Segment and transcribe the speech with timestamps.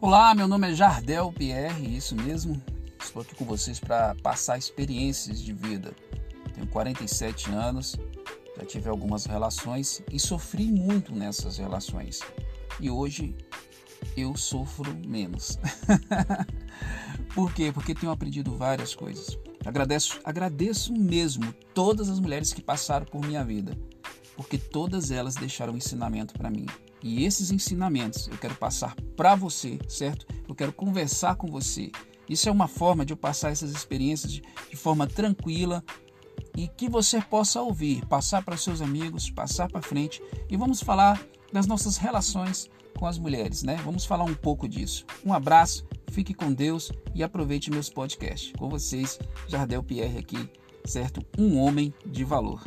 [0.00, 2.62] Olá, meu nome é Jardel Pierre, isso mesmo.
[3.02, 5.92] Estou aqui com vocês para passar experiências de vida.
[6.54, 7.96] Tenho 47 anos,
[8.56, 12.20] já tive algumas relações e sofri muito nessas relações.
[12.78, 13.36] E hoje
[14.16, 15.58] eu sofro menos.
[17.34, 17.72] Por quê?
[17.72, 19.36] Porque tenho aprendido várias coisas.
[19.66, 23.76] Agradeço, agradeço mesmo todas as mulheres que passaram por minha vida,
[24.38, 26.64] porque todas elas deixaram ensinamento para mim.
[27.02, 30.24] E esses ensinamentos eu quero passar para você, certo?
[30.48, 31.90] Eu quero conversar com você.
[32.28, 35.82] Isso é uma forma de eu passar essas experiências de, de forma tranquila
[36.56, 41.20] e que você possa ouvir, passar para seus amigos, passar para frente e vamos falar
[41.52, 43.74] das nossas relações com as mulheres, né?
[43.84, 45.04] Vamos falar um pouco disso.
[45.26, 48.52] Um abraço, fique com Deus e aproveite meus podcasts.
[48.56, 50.48] Com vocês, Jardel Pierre aqui,
[50.84, 51.26] certo?
[51.36, 52.62] Um homem de valor.